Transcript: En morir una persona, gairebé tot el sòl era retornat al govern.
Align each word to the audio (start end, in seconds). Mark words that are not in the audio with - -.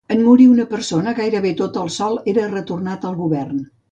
En 0.13 0.21
morir 0.27 0.45
una 0.51 0.63
persona, 0.71 1.13
gairebé 1.19 1.51
tot 1.59 1.77
el 1.83 1.93
sòl 1.97 2.19
era 2.35 2.49
retornat 2.55 3.09
al 3.11 3.17
govern. 3.23 3.63